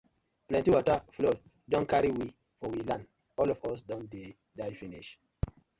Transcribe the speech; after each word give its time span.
Plenti 0.47 0.69
wata 0.71 0.95
flood 1.15 1.37
don 1.71 1.85
karry 1.91 2.11
we 2.17 2.25
for 2.57 2.67
we 2.71 2.81
land, 2.83 3.05
all 3.39 3.51
of 3.53 3.59
us 3.71 3.79
don 3.89 4.03
dey 4.11 4.29
die 4.57 4.73
finish. 4.81 5.09